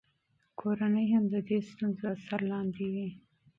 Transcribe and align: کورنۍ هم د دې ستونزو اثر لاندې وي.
کورنۍ 0.59 1.05
هم 1.13 1.23
د 1.33 1.35
دې 1.47 1.57
ستونزو 1.69 2.03
اثر 2.15 2.39
لاندې 2.51 2.85
وي. 2.93 3.09